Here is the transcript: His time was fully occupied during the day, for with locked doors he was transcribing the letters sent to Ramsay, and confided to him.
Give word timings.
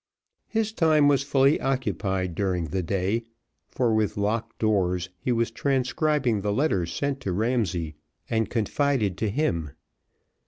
His 0.47 0.73
time 0.73 1.07
was 1.07 1.21
fully 1.21 1.59
occupied 1.61 2.33
during 2.33 2.65
the 2.69 2.81
day, 2.81 3.25
for 3.69 3.93
with 3.93 4.17
locked 4.17 4.57
doors 4.57 5.09
he 5.19 5.31
was 5.31 5.51
transcribing 5.51 6.41
the 6.41 6.51
letters 6.51 6.91
sent 6.91 7.19
to 7.19 7.31
Ramsay, 7.31 7.93
and 8.27 8.49
confided 8.49 9.15
to 9.19 9.29
him. 9.29 9.73